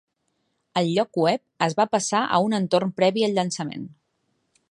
[0.79, 3.87] El lloc web es va passar a un entorn previ al llançament.